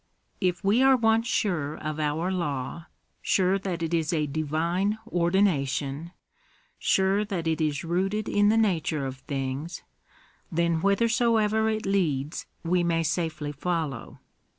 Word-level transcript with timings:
If 0.39 0.63
we 0.63 0.81
are 0.81 0.97
once 0.97 1.27
sure 1.27 1.77
of 1.77 1.99
our 1.99 2.31
law— 2.31 2.87
sure 3.21 3.59
that 3.59 3.83
it 3.83 3.93
is 3.93 4.11
a 4.11 4.25
Divine 4.25 4.97
ordi 5.07 5.43
nation— 5.43 6.11
sure 6.79 7.23
that 7.25 7.45
it 7.45 7.61
is 7.61 7.83
rooted 7.83 8.27
in 8.27 8.49
the 8.49 8.57
nature 8.57 9.05
of 9.05 9.17
things, 9.17 9.83
then 10.51 10.79
whithersoever 10.79 11.69
it 11.69 11.85
leads 11.85 12.47
we 12.63 12.83
may 12.83 13.03
safely 13.03 13.51
follow. 13.51 14.17